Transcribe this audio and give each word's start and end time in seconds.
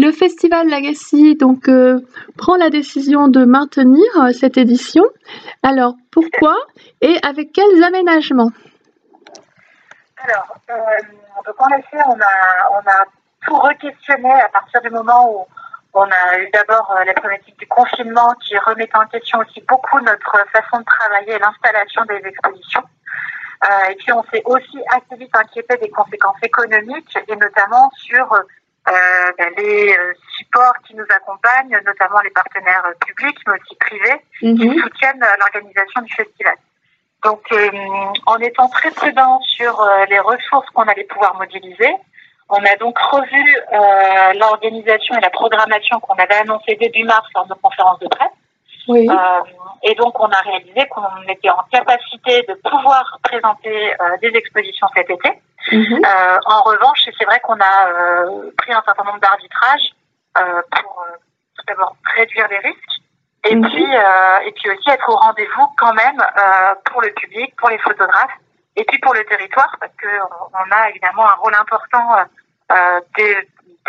le 0.00 0.12
festival 0.12 0.68
Legacy 0.68 1.36
donc 1.36 1.68
prend 2.36 2.56
la 2.56 2.70
décision 2.70 3.28
de 3.28 3.44
maintenir 3.44 4.06
cette 4.32 4.56
édition. 4.56 5.04
Alors 5.62 5.94
pourquoi 6.10 6.56
et 7.00 7.16
avec 7.22 7.52
quels 7.52 7.84
aménagements? 7.84 8.50
Alors, 10.22 10.54
donc 11.46 11.54
en 11.58 11.68
effet, 11.78 11.98
on 12.06 12.18
a, 12.20 12.70
on 12.72 12.90
a 12.90 13.04
tout 13.46 13.56
re-questionné 13.56 14.30
à 14.30 14.48
partir 14.48 14.80
du 14.82 14.90
moment 14.90 15.32
où 15.32 15.46
on 15.94 16.04
a 16.04 16.38
eu 16.38 16.48
d'abord 16.52 16.94
la 17.04 17.12
problématique 17.14 17.58
du 17.58 17.66
confinement 17.66 18.34
qui 18.46 18.56
remet 18.58 18.88
en 18.94 19.06
question 19.06 19.38
aussi 19.38 19.60
beaucoup 19.68 19.98
notre 20.00 20.36
façon 20.52 20.78
de 20.78 20.84
travailler 20.84 21.34
et 21.34 21.38
l'installation 21.38 22.04
des 22.04 22.20
expositions. 22.28 22.84
Euh, 23.64 23.90
et 23.90 23.94
puis 23.96 24.12
on 24.12 24.22
s'est 24.32 24.42
aussi 24.46 24.78
assez 24.90 25.16
vite 25.18 25.34
inquiété 25.36 25.76
des 25.76 25.90
conséquences 25.90 26.42
économiques 26.42 27.18
et 27.28 27.36
notamment 27.36 27.90
sur 27.94 28.32
euh, 28.88 28.92
ben, 29.38 29.52
les 29.58 29.96
euh, 29.96 30.12
supports 30.38 30.74
qui 30.86 30.94
nous 30.94 31.04
accompagnent, 31.14 31.78
notamment 31.84 32.20
les 32.20 32.30
partenaires 32.30 32.84
publics 33.06 33.38
mais 33.46 33.54
aussi 33.54 33.76
privés, 33.76 34.20
qui 34.38 34.68
mhm. 34.68 34.80
soutiennent 34.80 35.24
l'organisation 35.38 36.02
du 36.02 36.12
festival. 36.14 36.56
Donc 37.22 37.42
en 38.24 38.38
étant 38.38 38.68
très 38.70 38.90
prudent 38.92 39.40
sur 39.42 39.86
les 40.08 40.18
ressources 40.20 40.70
qu'on 40.70 40.84
allait 40.84 41.04
pouvoir 41.04 41.34
modéliser, 41.34 41.92
on 42.48 42.64
a 42.64 42.76
donc 42.76 42.98
revu 42.98 43.44
l'organisation 44.38 45.14
et 45.16 45.20
la 45.20 45.28
programmation 45.28 46.00
qu'on 46.00 46.14
avait 46.14 46.36
annoncée 46.36 46.76
début 46.76 47.04
mars 47.04 47.28
lors 47.34 47.44
de 47.44 47.52
conférence 47.52 47.98
de 47.98 48.08
presse. 48.08 48.30
Oui. 48.88 49.06
Euh, 49.08 49.40
et 49.82 49.94
donc, 49.94 50.18
on 50.20 50.28
a 50.28 50.40
réalisé 50.40 50.86
qu'on 50.88 51.22
était 51.28 51.50
en 51.50 51.62
capacité 51.70 52.44
de 52.48 52.54
pouvoir 52.68 53.18
présenter 53.22 53.92
euh, 53.92 54.16
des 54.20 54.28
expositions 54.28 54.86
cet 54.94 55.10
été. 55.10 55.30
Mhm. 55.72 56.00
Euh, 56.04 56.38
en 56.46 56.62
revanche, 56.62 57.06
c'est 57.18 57.24
vrai 57.24 57.40
qu'on 57.40 57.58
a 57.60 58.24
pris 58.56 58.72
un 58.72 58.82
certain 58.84 59.04
nombre 59.04 59.20
d'arbitrages 59.20 59.90
pour 60.34 61.06
tout 61.56 61.64
d'abord 61.66 61.96
réduire 62.16 62.46
les 62.48 62.58
risques 62.58 63.02
et 63.44 63.54
mhm. 63.54 63.68
puis 63.68 63.84
et 63.84 64.52
puis 64.52 64.70
aussi 64.70 64.90
être 64.90 65.08
au 65.08 65.16
rendez-vous 65.16 65.66
quand 65.76 65.92
même 65.92 66.16
pour 66.86 67.02
le 67.02 67.10
public, 67.12 67.54
pour 67.58 67.68
les 67.68 67.78
photographes 67.78 68.38
et 68.76 68.84
puis 68.84 68.98
pour 69.00 69.12
le 69.12 69.24
territoire 69.24 69.76
parce 69.80 69.92
que 69.98 70.08
on 70.08 70.70
a 70.72 70.88
évidemment 70.88 71.28
un 71.28 71.34
rôle 71.34 71.54
important 71.54 72.16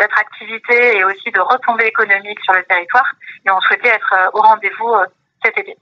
d'attractivité 0.02 0.98
et 0.98 1.04
aussi 1.04 1.30
de 1.30 1.40
retombées 1.40 1.86
économiques 1.86 2.40
sur 2.42 2.54
le 2.54 2.64
territoire. 2.64 3.06
Et 3.46 3.50
on 3.50 3.60
souhaitait 3.60 3.88
être 3.88 4.12
euh, 4.12 4.30
au 4.38 4.40
rendez-vous 4.40 4.88
euh, 4.88 5.04
cet 5.44 5.56
été. 5.58 5.76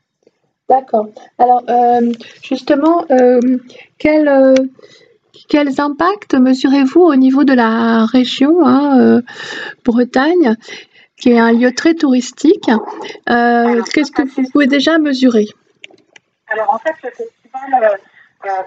D'accord. 0.68 1.06
Alors, 1.38 1.62
euh, 1.68 2.12
justement, 2.44 3.04
quel, 3.98 4.54
quels 5.48 5.80
impacts 5.80 6.34
mesurez-vous 6.34 7.00
au 7.00 7.16
niveau 7.16 7.42
de 7.42 7.54
la 7.54 8.06
région 8.06 8.64
hein, 8.64 9.20
Bretagne, 9.84 10.54
qui 11.20 11.32
est 11.32 11.40
un 11.40 11.52
lieu 11.52 11.74
très 11.74 11.94
touristique 11.94 12.70
Qu'est-ce 13.26 14.12
que 14.12 14.22
vous 14.22 14.48
pouvez 14.52 14.68
déjà 14.68 14.98
mesurer? 14.98 15.46
Alors, 16.46 16.72
en 16.72 16.78
fait, 16.78 16.94
le 17.02 17.10
festival 17.10 17.98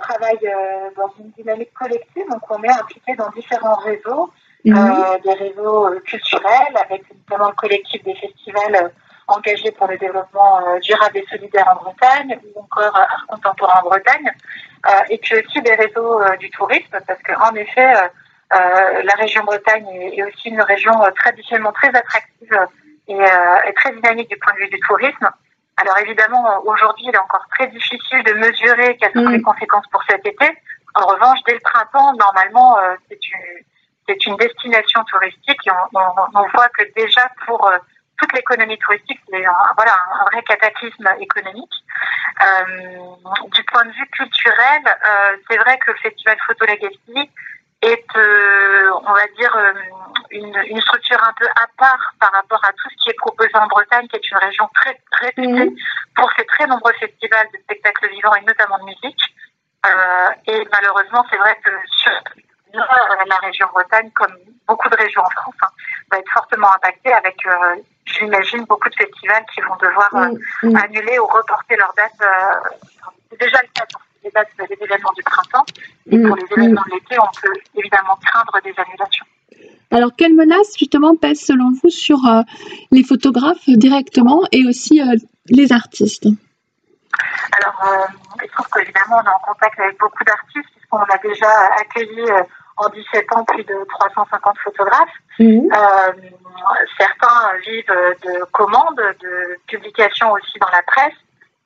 travaille 0.02 0.46
dans 0.98 1.10
une 1.20 1.32
dynamique 1.38 1.74
collective, 1.74 2.26
donc 2.30 2.42
on 2.50 2.62
est 2.64 2.70
impliqué 2.82 3.16
dans 3.16 3.30
différents 3.30 3.76
réseaux. 3.76 4.30
Mhm. 4.66 4.78
Euh, 4.78 5.18
des 5.26 5.34
réseaux 5.34 5.88
euh, 5.88 6.00
culturels, 6.06 6.78
avec 6.86 7.04
notamment 7.30 7.50
le 7.50 7.56
collectif 7.56 8.02
des 8.04 8.16
festivals 8.16 8.76
euh, 8.76 8.88
engagés 9.28 9.72
pour 9.72 9.88
le 9.88 9.98
développement 9.98 10.62
durable 10.82 11.18
et 11.18 11.26
solidaire 11.30 11.68
en 11.70 11.84
Bretagne, 11.84 12.40
ou 12.44 12.62
encore 12.62 12.96
Art 12.96 13.26
contemporain 13.28 13.82
en 13.82 13.90
Bretagne, 13.90 14.32
et 15.10 15.18
puis 15.18 15.36
aussi 15.36 15.62
des 15.62 15.76
réseaux 15.76 16.22
du 16.42 16.50
tourisme, 16.50 17.00
parce 17.08 17.22
qu'en 17.24 17.56
effet, 17.56 17.94
la 18.52 19.14
région 19.18 19.46
Bretagne 19.46 19.88
est, 19.88 20.22
aussi 20.24 20.50
une 20.50 20.62
région 20.62 20.92
traditionnellement 21.16 21.72
très 21.72 21.88
attractive 21.88 22.68
et, 23.08 23.16
et, 23.16 23.74
très 23.76 23.94
dynamique 23.94 24.30
du 24.30 24.38
point 24.38 24.54
de 24.56 24.60
vue 24.60 24.70
du 24.70 24.80
tourisme. 24.82 25.30
Alors 25.78 25.98
évidemment, 26.00 26.62
aujourd'hui, 26.66 27.06
il 27.08 27.16
est 27.16 27.20
encore 27.20 27.46
très 27.56 27.68
difficile 27.68 28.24
de 28.26 28.34
mesurer 28.34 28.98
quelles 28.98 29.14
sont 29.14 29.30
les 29.30 29.38
mhm. 29.38 29.44
conséquences 29.44 29.88
pour 29.90 30.04
cet 30.10 30.28
été. 30.28 30.46
En 30.96 31.06
revanche, 31.06 31.40
dès 31.48 31.54
le 31.54 31.62
printemps, 31.62 32.14
normalement, 32.18 32.78
c'est 33.08 33.20
une 33.32 33.64
c'est 34.08 34.26
une 34.26 34.36
destination 34.38 35.04
touristique 35.06 35.60
et 35.66 35.72
on, 35.72 36.00
on, 36.00 36.40
on, 36.40 36.48
voit 36.50 36.70
que 36.70 36.84
déjà 36.96 37.30
pour 37.46 37.66
euh, 37.68 37.78
toute 38.20 38.34
l'économie 38.34 38.78
touristique, 38.78 39.20
c'est 39.30 39.46
un, 39.46 39.54
voilà, 39.76 39.98
un 40.20 40.24
vrai 40.26 40.42
cataclysme 40.44 41.10
économique. 41.20 41.74
Euh, 42.42 42.98
du 43.52 43.64
point 43.66 43.86
de 43.86 43.92
vue 43.92 44.08
culturel, 44.12 44.82
euh, 44.88 45.38
c'est 45.50 45.58
vrai 45.58 45.78
que 45.80 45.92
le 45.92 45.98
Festival 45.98 46.38
Photo 46.46 46.66
Legacy 46.66 47.30
est, 47.82 48.18
euh, 48.18 48.90
on 49.06 49.14
va 49.14 49.28
dire, 49.38 49.56
euh, 49.56 49.74
une, 50.32 50.64
une, 50.68 50.82
structure 50.82 51.22
un 51.22 51.34
peu 51.34 51.46
à 51.48 51.68
part 51.78 52.14
par 52.20 52.32
rapport 52.32 52.64
à 52.64 52.72
tout 52.72 52.90
ce 52.90 53.04
qui 53.04 53.10
est 53.10 53.18
proposé 53.18 53.52
en 53.56 53.68
Bretagne, 53.68 54.08
qui 54.08 54.16
est 54.16 54.32
une 54.32 54.38
région 54.38 54.70
très 54.74 54.98
réputée 55.20 55.70
mmh. 55.70 55.76
pour 56.16 56.32
ses 56.38 56.46
très 56.46 56.66
nombreux 56.66 56.94
festivals 56.94 57.48
de 57.54 57.60
spectacles 57.60 58.10
vivants 58.10 58.36
et 58.36 58.42
notamment 58.42 58.80
de 58.80 58.86
musique. 58.86 59.22
et 60.48 60.68
malheureusement, 60.72 61.26
c'est 61.30 61.38
vrai 61.38 61.60
que 61.64 61.72
sur 61.98 62.12
la 62.74 63.48
région 63.48 63.68
Bretagne, 63.74 64.10
comme 64.14 64.36
beaucoup 64.68 64.90
de 64.90 64.96
régions 64.96 65.22
en 65.22 65.30
France, 65.30 65.56
hein, 65.64 65.68
va 66.12 66.20
être 66.20 66.32
fortement 66.32 66.74
impactée 66.76 67.14
avec, 67.14 67.36
euh, 67.46 67.76
j'imagine, 68.06 68.66
beaucoup 68.66 68.90
de 68.90 68.96
festivals 68.96 69.46
qui 69.54 69.62
vont 69.62 69.76
devoir 69.76 70.10
euh, 70.16 70.34
mm, 70.64 70.72
mm. 70.72 70.76
annuler 70.78 71.20
ou 71.20 71.26
reporter 71.26 71.76
leurs 71.76 71.94
dates. 71.96 72.12
Euh, 72.22 73.06
c'est 73.30 73.40
déjà 73.40 73.60
le 73.62 73.70
cas 73.74 73.86
pour 73.92 74.02
les 74.24 74.32
dates 74.32 74.48
des 74.58 74.78
événements 74.84 75.14
du 75.16 75.24
printemps. 75.24 75.66
Et 76.08 76.18
pour 76.20 76.36
les 76.36 76.44
mm, 76.44 76.60
événements 76.60 76.84
de 76.88 76.96
l'été, 76.96 77.18
on 77.20 77.32
peut 77.42 77.54
évidemment 77.76 78.18
craindre 78.26 78.60
des 78.64 78.74
annulations. 78.78 79.26
Alors, 79.92 80.12
quelles 80.18 80.34
menaces 80.34 80.76
justement 80.78 81.16
pèsent 81.16 81.46
selon 81.46 81.72
vous 81.82 81.90
sur 81.90 82.18
les 82.92 83.04
photographes 83.04 83.68
directement 83.68 84.42
et 84.52 84.68
aussi 84.68 85.00
les 85.50 85.72
artistes? 85.72 86.26
Alors, 87.60 88.08
il 88.42 88.50
se 88.50 88.54
trouve 88.54 88.66
qu'évidemment, 88.74 89.18
on 89.18 89.24
est 89.24 89.28
en 89.28 89.54
contact 89.54 89.80
avec 89.80 90.00
beaucoup 90.00 90.24
d'artistes, 90.24 90.68
puisqu'on 90.76 90.98
a 90.98 91.18
déjà 91.22 91.48
accueilli 91.80 92.26
en 92.78 92.90
17 92.90 93.26
ans 93.36 93.44
plus 93.46 93.64
de 93.64 93.86
350 94.00 94.58
photographes. 94.64 95.10
Mhm. 95.40 95.70
Euh, 95.72 96.12
certains 96.98 97.58
vivent 97.66 98.16
de 98.24 98.44
commandes, 98.52 99.02
de 99.22 99.60
publications 99.68 100.32
aussi 100.32 100.60
dans 100.60 100.70
la 100.72 100.82
presse. 100.84 101.18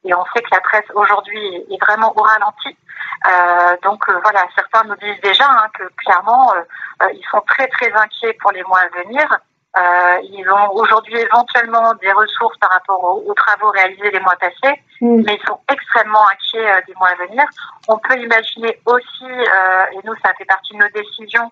Et 0.03 0.13
on 0.13 0.23
sait 0.33 0.41
que 0.41 0.49
la 0.51 0.61
presse 0.61 0.85
aujourd'hui 0.93 1.65
est 1.69 1.81
vraiment 1.81 2.13
au 2.15 2.21
ralenti. 2.21 2.77
Euh, 3.25 3.77
donc 3.83 4.07
euh, 4.09 4.19
voilà, 4.23 4.43
certains 4.55 4.83
nous 4.87 4.95
disent 4.95 5.21
déjà 5.21 5.45
hein, 5.49 5.67
que 5.77 5.83
clairement, 5.97 6.53
ils 7.13 7.25
sont 7.29 7.41
très 7.41 7.67
très 7.67 7.91
inquiets 7.91 8.37
pour 8.41 8.51
les 8.51 8.63
mois 8.63 8.79
à 8.79 9.03
venir. 9.03 9.27
Euh, 9.77 10.19
ils 10.23 10.49
ont 10.49 10.73
aujourd'hui 10.73 11.17
éventuellement 11.17 11.93
des 11.95 12.11
ressources 12.11 12.57
par 12.57 12.71
rapport 12.71 13.03
aux, 13.03 13.33
travaux 13.33 13.69
réalisés 13.69 14.09
les 14.11 14.19
mois 14.21 14.35
passés, 14.39 14.81
mm. 15.01 15.23
mais 15.25 15.35
ils 15.35 15.47
sont 15.47 15.59
extrêmement 15.71 16.25
inquiets 16.29 16.71
euh, 16.71 16.81
des 16.87 16.95
mois 16.95 17.09
à 17.09 17.27
venir. 17.27 17.43
On 17.87 17.97
peut 17.99 18.17
imaginer 18.17 18.79
aussi, 18.85 19.25
euh, 19.25 19.85
et 19.93 19.99
nous 20.03 20.15
ça 20.25 20.33
fait 20.37 20.45
partie 20.45 20.73
de 20.73 20.79
nos 20.79 20.89
décisions, 20.89 21.51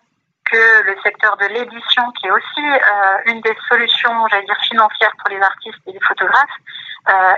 que 0.50 0.84
le 0.86 0.96
secteur 1.04 1.38
de 1.38 1.46
l'édition, 1.46 2.04
qui 2.20 2.28
est 2.28 2.32
aussi 2.32 2.62
une 3.26 3.42
des 3.42 3.58
solutions, 3.68 4.28
j'allais 4.30 4.46
dire 4.46 4.58
financières 4.70 5.14
pour 5.18 5.30
les 5.32 5.42
artistes 5.42 5.82
et 5.88 5.92
les 5.92 6.00
photographes, 6.00 6.58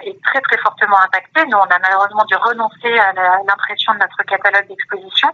est 0.04 0.22
très 0.26 0.42
très 0.42 0.58
fortement 0.58 1.00
impacté. 1.00 1.46
Nous, 1.46 1.58
on 1.58 1.74
a 1.74 1.80
malheureusement 1.80 2.26
dû 2.26 2.36
renoncer 2.36 3.00
à 3.00 3.14
l'impression 3.48 3.94
de 3.94 4.00
notre 4.00 4.24
catalogue 4.24 4.68
d'exposition, 4.68 5.30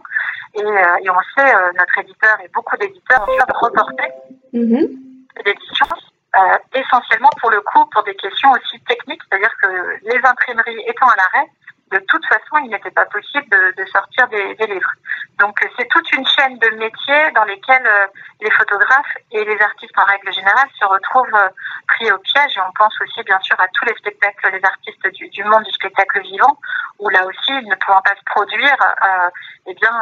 et, 0.54 0.60
et, 0.60 1.10
on 1.10 1.18
sait, 1.36 1.52
notre 1.76 1.98
éditeur 1.98 2.38
et 2.44 2.48
beaucoup 2.54 2.76
d'éditeurs 2.76 3.26
ont 3.28 3.32
dû 3.32 3.40
reporter. 3.60 4.08
Mm-hmm 4.52 5.13
euh, 5.46 6.58
essentiellement 6.74 7.30
pour 7.40 7.50
le 7.50 7.60
coup 7.60 7.86
pour 7.86 8.02
des 8.02 8.14
questions 8.16 8.50
aussi 8.52 8.80
techniques, 8.84 9.20
c'est-à-dire 9.28 9.54
que 9.62 9.68
les 10.02 10.20
imprimeries 10.24 10.82
étant 10.86 11.08
à 11.08 11.16
l'arrêt, 11.16 11.48
de 11.94 11.98
toute 12.08 12.26
façon, 12.26 12.58
il 12.64 12.70
n'était 12.70 12.90
pas 12.90 13.06
possible 13.06 13.46
de, 13.50 13.84
sortir 13.86 14.26
des, 14.28 14.66
livres. 14.66 14.90
Donc, 15.38 15.56
c'est 15.78 15.86
toute 15.88 16.10
une 16.12 16.26
chaîne 16.26 16.58
de 16.58 16.70
métiers 16.70 17.30
dans 17.34 17.44
lesquels 17.44 17.86
euh, 17.86 18.06
les 18.40 18.50
photographes 18.50 19.14
et 19.30 19.44
les 19.44 19.60
artistes 19.60 19.96
en 19.96 20.04
règle 20.04 20.32
générale 20.32 20.68
se 20.78 20.84
retrouvent 20.84 21.34
euh, 21.34 21.48
pris 21.86 22.10
au 22.10 22.18
piège. 22.18 22.56
Et 22.56 22.60
on 22.60 22.72
pense 22.76 22.94
aussi, 23.00 23.22
bien 23.22 23.38
sûr, 23.40 23.58
à 23.60 23.68
tous 23.68 23.84
les 23.84 23.94
spectacles, 23.94 24.50
les 24.52 24.64
artistes 24.64 25.06
du, 25.08 25.44
monde 25.44 25.62
du 25.62 25.72
spectacle 25.72 26.20
vivant, 26.22 26.58
où 26.98 27.08
là 27.10 27.24
aussi, 27.26 27.52
ne 27.52 27.74
pouvant 27.76 28.02
pas 28.02 28.16
se 28.16 28.24
produire, 28.24 28.76
euh, 29.04 29.30
eh 29.66 29.74
bien, 29.74 29.94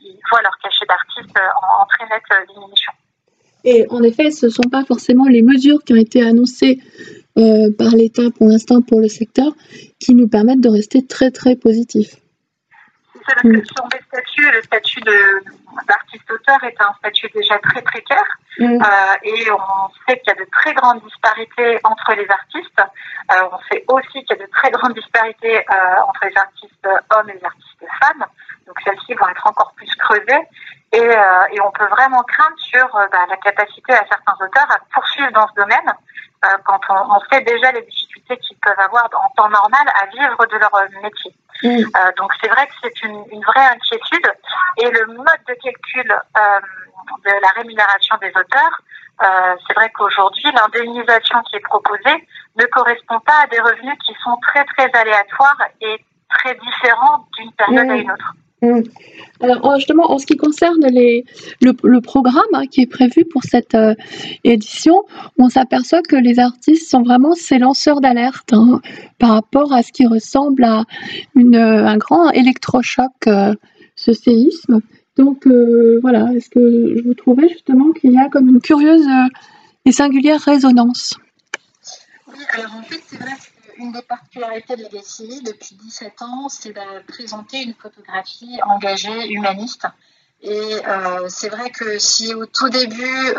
ils 0.00 0.20
voient 0.30 0.42
leur 0.42 0.56
cachet 0.58 0.86
d'artiste 0.86 1.38
en, 1.38 1.82
en 1.82 1.86
très 1.86 2.06
nette 2.06 2.48
diminution. 2.48 2.92
Et 3.64 3.86
en 3.90 4.02
effet, 4.02 4.30
ce 4.30 4.46
ne 4.46 4.50
sont 4.50 4.68
pas 4.70 4.84
forcément 4.84 5.26
les 5.26 5.42
mesures 5.42 5.82
qui 5.84 5.92
ont 5.92 5.96
été 5.96 6.22
annoncées 6.22 6.80
euh, 7.38 7.70
par 7.78 7.90
l'État 7.90 8.30
pour 8.36 8.48
l'instant 8.48 8.82
pour 8.82 9.00
le 9.00 9.08
secteur 9.08 9.52
qui 9.98 10.14
nous 10.14 10.28
permettent 10.28 10.60
de 10.60 10.68
rester 10.68 11.06
très 11.06 11.30
très 11.30 11.56
positifs. 11.56 12.16
C'est 13.28 13.48
mm. 13.48 13.64
sur 13.64 13.86
les 13.92 14.00
statuts, 14.08 14.50
le 14.50 14.62
statut 14.62 15.00
d'artiste-auteur 15.86 16.64
est 16.64 16.74
un 16.80 16.92
statut 16.98 17.28
déjà 17.34 17.58
très 17.60 17.82
précaire 17.82 18.38
mm. 18.58 18.64
euh, 18.64 19.14
et 19.22 19.50
on 19.52 19.88
sait 20.08 20.18
qu'il 20.18 20.34
y 20.34 20.40
a 20.40 20.44
de 20.44 20.50
très 20.50 20.74
grandes 20.74 21.02
disparités 21.04 21.78
entre 21.84 22.14
les 22.16 22.26
artistes. 22.28 22.80
Euh, 22.80 23.48
on 23.52 23.58
sait 23.70 23.84
aussi 23.88 24.24
qu'il 24.24 24.36
y 24.36 24.42
a 24.42 24.46
de 24.46 24.50
très 24.50 24.70
grandes 24.72 24.94
disparités 24.94 25.64
entre 26.08 26.20
les 26.24 26.36
artistes 26.36 26.88
hommes 27.14 27.30
et 27.30 27.34
les 27.34 27.44
artistes 27.44 27.84
femmes. 28.02 28.26
Donc 28.66 28.76
celles-ci 28.84 29.14
vont 29.14 29.28
être 29.28 29.46
encore 29.46 29.72
plus 29.76 29.94
creusées. 29.96 30.46
Et, 30.92 30.98
et 30.98 31.60
on 31.60 31.70
peut 31.70 31.86
vraiment 31.86 32.22
craindre 32.24 32.58
sur 32.58 32.88
bah, 32.92 33.24
la 33.28 33.36
capacité 33.36 33.92
à 33.92 34.04
certains 34.10 34.44
auteurs 34.44 34.66
à 34.70 34.78
poursuivre 34.92 35.30
dans 35.32 35.46
ce 35.46 35.54
domaine 35.54 35.92
quand 36.64 36.80
on, 36.88 37.14
on, 37.14 37.20
sait 37.30 37.42
déjà 37.42 37.70
les 37.70 37.82
difficultés 37.82 38.36
qu'ils 38.38 38.56
peuvent 38.56 38.80
avoir 38.80 39.04
en 39.04 39.28
temps 39.36 39.48
normal 39.48 39.86
à 40.02 40.06
vivre 40.06 40.46
de 40.46 40.56
leur 40.56 40.72
métier. 41.00 41.32
Donc 42.16 42.32
c'est 42.42 42.48
vrai 42.48 42.66
que 42.66 42.72
c'est 42.82 43.02
une, 43.02 43.24
une, 43.30 43.44
vraie 43.44 43.66
inquiétude 43.66 44.32
et 44.78 44.90
le 44.90 45.06
mode 45.06 45.44
de 45.46 45.54
calcul 45.62 46.20
de 47.24 47.30
la 47.40 47.48
rémunération 47.54 48.16
des 48.20 48.30
auteurs 48.30 48.82
euh, 49.22 49.54
c'est 49.66 49.74
vrai 49.74 49.90
qu'aujourd'hui, 49.90 50.50
l'indemnisation 50.52 51.42
qui 51.42 51.56
est 51.56 51.60
proposée 51.60 52.26
ne 52.56 52.64
correspond 52.66 53.20
pas 53.20 53.42
à 53.42 53.46
des 53.48 53.60
revenus 53.60 53.96
qui 54.06 54.14
sont 54.24 54.36
très 54.48 54.64
très 54.64 54.90
aléatoires 54.98 55.60
et 55.80 56.02
très 56.30 56.54
différents 56.54 57.26
d'une 57.36 57.52
période 57.52 57.90
à 57.90 57.96
une 57.96 58.10
autre. 58.10 58.32
Mmh. 58.62 58.82
Alors 59.40 59.74
justement, 59.76 60.10
en 60.10 60.18
ce 60.18 60.26
qui 60.26 60.36
concerne 60.36 60.86
les, 60.86 61.24
le, 61.62 62.00
programme 62.00 62.42
hein, 62.52 62.66
qui 62.70 62.82
est 62.82 62.86
prévu 62.86 63.24
pour 63.24 63.42
cette 63.42 63.74
euh, 63.74 63.94
édition, 64.44 65.02
on 65.38 65.48
s'aperçoit 65.48 66.02
que 66.02 66.16
les 66.16 66.38
artistes 66.38 66.90
sont 66.90 67.02
vraiment 67.02 67.32
ces 67.34 67.58
lanceurs 67.58 68.02
d'alerte 68.02 68.52
hein, 68.52 68.82
par 69.18 69.30
rapport 69.30 69.72
à 69.72 69.82
ce 69.82 69.92
qui 69.92 70.06
ressemble 70.06 70.64
à 70.64 70.84
une, 71.34 71.56
un 71.56 71.96
grand 71.96 72.30
électrochoc, 72.30 73.12
euh, 73.26 73.54
ce 73.96 74.12
séisme. 74.12 74.80
Donc 75.16 75.46
euh, 75.46 75.98
voilà, 76.00 76.32
est-ce 76.34 76.50
que 76.50 77.02
vous 77.02 77.14
trouvez 77.14 77.48
justement 77.48 77.92
qu'il 77.92 78.12
y 78.12 78.18
a 78.18 78.28
comme 78.28 78.48
une 78.48 78.60
curieuse 78.60 79.06
euh, 79.06 79.28
et 79.84 79.92
singulière 79.92 80.40
résonance? 80.40 81.18
Oui, 82.28 82.44
alors 82.54 82.76
en 82.78 82.82
fait, 82.82 83.00
c'est 83.06 83.16
vrai 83.16 83.32
qu'une 83.80 83.92
des 83.92 84.02
particularités 84.02 84.76
de 84.76 84.82
Legacy 84.82 85.42
depuis 85.42 85.74
17 85.74 86.22
ans, 86.22 86.48
c'est 86.48 86.72
de 86.72 87.02
présenter 87.06 87.62
une 87.62 87.74
photographie 87.74 88.58
engagée, 88.66 89.28
humaniste. 89.30 89.86
Et 90.42 90.52
euh, 90.86 91.28
c'est 91.28 91.48
vrai 91.48 91.70
que 91.70 91.98
si 91.98 92.34
au 92.34 92.46
tout 92.46 92.68
début, 92.68 93.34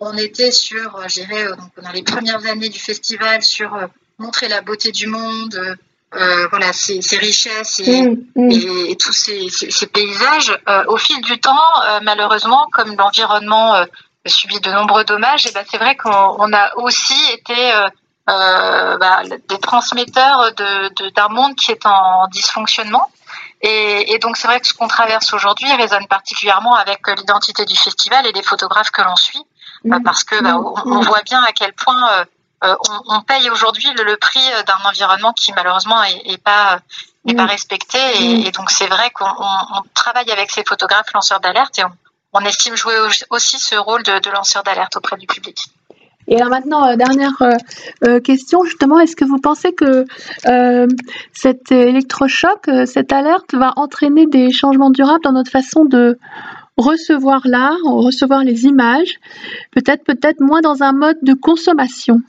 on 0.00 0.16
était 0.16 0.50
sur, 0.50 1.00
je 1.08 1.22
dirais, 1.22 1.46
dans 1.82 1.90
les 1.92 2.02
premières 2.02 2.44
années 2.46 2.68
du 2.68 2.78
festival, 2.78 3.42
sur 3.42 3.76
montrer 4.18 4.48
la 4.48 4.60
beauté 4.60 4.92
du 4.92 5.06
monde, 5.06 5.78
euh, 6.14 6.46
voilà, 6.48 6.72
ces, 6.74 7.00
richesses 7.16 7.80
et, 7.80 8.02
mm, 8.02 8.26
mm. 8.36 8.96
tous 8.96 9.12
ces, 9.12 9.86
paysages. 9.86 10.58
Euh, 10.68 10.84
au 10.88 10.98
fil 10.98 11.20
du 11.22 11.40
temps, 11.40 11.56
euh, 11.86 12.00
malheureusement, 12.02 12.66
comme 12.72 12.94
l'environnement 12.96 13.84
subit 14.26 14.60
de 14.60 14.70
nombreux 14.70 15.04
dommages, 15.04 15.46
et 15.46 15.52
ben 15.52 15.64
c'est 15.70 15.78
vrai 15.78 15.96
qu'on 15.96 16.52
a 16.52 16.76
aussi 16.76 17.18
été 17.32 17.72
bah, 18.26 19.22
des 19.48 19.58
transmetteurs 19.58 20.52
de, 20.54 21.10
d'un 21.10 21.28
monde 21.28 21.54
qui 21.56 21.70
est 21.72 21.86
en 21.86 22.26
dysfonctionnement. 22.28 23.10
Et, 23.62 24.18
donc 24.20 24.36
c'est 24.36 24.48
vrai 24.48 24.60
que 24.60 24.66
ce 24.66 24.74
qu'on 24.74 24.88
traverse 24.88 25.32
aujourd'hui 25.32 25.72
résonne 25.74 26.06
particulièrement 26.08 26.74
avec 26.74 27.06
l'identité 27.16 27.64
du 27.64 27.76
festival 27.76 28.26
et 28.26 28.32
des 28.32 28.42
photographes 28.42 28.90
que 28.90 29.02
l'on 29.02 29.14
suit, 29.14 29.42
mm. 29.84 30.02
parce 30.02 30.24
que 30.24 30.40
bah, 30.42 30.56
on, 30.56 31.00
voit 31.00 31.22
bien 31.22 31.42
à 31.44 31.52
quel 31.52 31.72
point 31.72 32.24
euh, 32.64 32.76
on, 33.06 33.20
paye 33.22 33.50
aujourd'hui 33.50 33.88
le, 34.04 34.16
prix 34.16 34.44
d'un 34.66 34.88
environnement 34.88 35.32
qui 35.32 35.52
malheureusement 35.52 36.02
est, 36.02 36.42
pas 36.42 36.80
n'est 37.24 37.34
pas 37.34 37.44
mm. 37.44 37.50
respecté 37.50 37.98
mm. 37.98 38.46
et, 38.46 38.50
donc 38.50 38.70
c'est 38.70 38.88
vrai 38.88 39.10
qu'on 39.10 39.34
travaille 39.94 40.30
avec 40.32 40.50
ces 40.50 40.64
photographes 40.64 41.12
lanceurs 41.14 41.40
d'alerte 41.40 41.78
et 41.78 41.84
on, 42.32 42.40
estime 42.40 42.74
jouer 42.76 42.94
aussi 43.30 43.60
ce 43.60 43.76
rôle 43.76 44.02
de, 44.02 44.30
lanceur 44.30 44.64
d'alerte 44.64 44.96
auprès 44.96 45.16
du 45.16 45.28
public. 45.28 45.58
Et 46.28 46.36
alors 46.36 46.50
maintenant, 46.50 46.86
euh, 46.86 46.96
dernière 46.96 47.42
euh, 48.04 48.20
question, 48.20 48.64
justement, 48.64 49.00
est-ce 49.00 49.16
que 49.16 49.24
vous 49.24 49.38
pensez 49.38 49.72
que 49.72 50.04
cet 51.32 51.72
électrochoc, 51.72 52.68
cette 52.86 53.12
alerte 53.12 53.54
va 53.54 53.72
entraîner 53.76 54.26
des 54.26 54.50
changements 54.50 54.90
durables 54.90 55.22
dans 55.24 55.32
notre 55.32 55.50
façon 55.50 55.84
de 55.84 56.18
recevoir 56.76 57.42
l'art, 57.44 57.78
recevoir 57.84 58.44
les 58.44 58.64
images, 58.64 59.18
peut-être 59.72 60.04
peut-être 60.04 60.40
moins 60.40 60.60
dans 60.60 60.82
un 60.82 60.92
mode 60.92 61.18
de 61.22 61.34
consommation? 61.34 62.22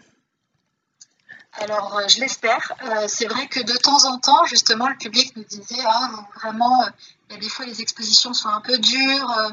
Alors, 1.59 1.97
euh, 1.97 2.07
je 2.07 2.19
l'espère. 2.19 2.73
Euh, 2.83 3.05
c'est 3.07 3.27
vrai 3.27 3.47
que 3.47 3.59
de 3.59 3.77
temps 3.77 4.05
en 4.05 4.17
temps, 4.17 4.43
justement, 4.45 4.87
le 4.89 4.95
public 4.95 5.35
nous 5.35 5.43
disait 5.43 5.81
Ah, 5.85 6.09
vraiment, 6.41 6.81
euh, 6.81 6.87
il 7.29 7.35
y 7.35 7.37
a 7.37 7.41
des 7.41 7.49
fois 7.49 7.65
les 7.65 7.81
expositions 7.81 8.33
sont 8.33 8.49
un 8.49 8.61
peu 8.61 8.77
dures. 8.77 9.51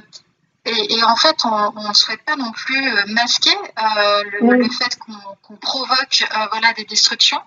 Et, 0.66 1.02
en 1.02 1.16
fait, 1.16 1.36
on 1.44 1.88
ne 1.88 1.94
souhaite 1.94 2.22
pas 2.24 2.36
non 2.36 2.52
plus 2.52 2.92
masquer 3.08 3.56
le, 3.78 4.68
fait 4.70 4.98
qu'on 4.98 5.56
provoque 5.56 6.24
voilà, 6.50 6.72
des 6.74 6.84
destructions. 6.84 7.40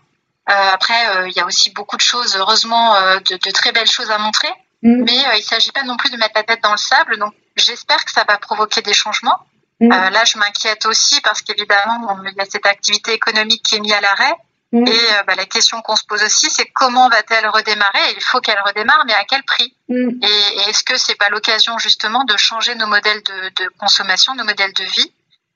après, 0.48 1.28
il 1.28 1.34
y 1.34 1.40
a 1.40 1.46
aussi 1.46 1.72
beaucoup 1.72 1.96
de 1.96 2.02
choses, 2.02 2.36
heureusement, 2.36 2.96
de, 3.20 3.52
très 3.52 3.72
belles 3.72 3.90
choses 3.90 4.10
à 4.10 4.18
montrer. 4.18 4.50
Mm. 4.84 5.04
Mais 5.06 5.16
il 5.16 5.38
ne 5.38 5.42
s'agit 5.42 5.72
pas 5.72 5.84
non 5.84 5.98
plus 5.98 6.10
de 6.12 6.18
mettre 6.18 6.34
la 6.36 6.44
tête 6.44 6.62
dans 6.62 6.72
le 6.72 6.78
sable. 6.78 7.18
Donc, 7.18 7.34
j'espère 7.56 8.04
que 8.04 8.12
ça 8.12 8.26
va 8.28 8.38
provoquer 8.38 8.82
des 8.82 8.94
changements. 8.94 9.40
Mm. 9.80 9.92
Euh, 9.92 10.10
là, 10.12 10.24
je 10.26 10.38
m'inquiète 10.38 10.86
aussi 10.86 11.20
parce 11.22 11.42
qu'évidemment, 11.42 12.20
il 12.26 12.34
y 12.36 12.42
a 12.42 12.46
cette 12.46 12.66
activité 12.66 13.14
économique 13.14 13.64
qui 13.64 13.76
est 13.76 13.80
mise 13.80 13.94
à 13.94 14.02
l'arrêt. 14.02 14.34
Mm. 14.74 14.88
Et 14.88 14.92
euh, 14.92 15.24
bah, 15.28 15.36
la 15.36 15.46
question 15.46 15.82
qu'on 15.84 15.96
se 15.96 16.04
pose 16.04 16.24
aussi, 16.24 16.50
c'est 16.50 16.66
comment 16.66 17.08
va-t-elle 17.08 17.48
redémarrer? 17.48 18.14
Il 18.18 18.24
faut 18.24 18.40
qu'elle 18.40 18.60
redémarre, 18.66 19.04
mais 19.06 19.14
à 19.14 19.24
quel 19.24 19.44
prix? 19.44 19.72
Mm. 19.88 20.10
Et, 20.24 20.70
est-ce 20.70 20.84
que 20.84 20.98
c'est 20.98 21.16
pas 21.16 21.30
l'occasion 21.30 21.78
justement 21.78 22.24
de 22.24 22.36
changer 22.38 22.74
nos 22.74 22.88
modèles 22.88 23.22
de, 23.22 23.70
consommation, 23.80 24.34
nos 24.34 24.44
modèles 24.44 24.74
de 24.74 24.84
vie? 24.84 25.14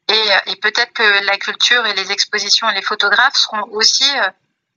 Et, 0.10 0.14
euh, 0.14 0.52
et 0.52 0.56
peut-être 0.58 0.94
que 0.94 1.26
la 1.26 1.38
culture 1.38 1.84
et 1.88 1.96
les 1.96 2.12
expositions 2.12 2.70
et 2.70 2.76
les 2.76 2.84
photographes 2.84 3.36
seront 3.36 3.64
aussi 3.72 4.06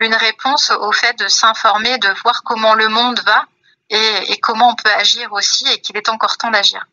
une 0.00 0.14
réponse 0.14 0.70
au 0.70 0.90
fait 0.90 1.16
de 1.18 1.28
s'informer, 1.28 1.98
de 1.98 2.08
voir 2.22 2.42
comment 2.42 2.74
le 2.74 2.88
monde 2.88 3.20
va 3.26 3.44
et, 3.90 4.32
et 4.32 4.38
comment 4.38 4.70
on 4.70 4.74
peut 4.74 4.90
agir 4.96 5.30
aussi, 5.32 5.68
et 5.68 5.82
qu'il 5.82 5.98
est 5.98 6.08
encore 6.08 6.38
temps 6.38 6.50
d'agir. 6.50 6.86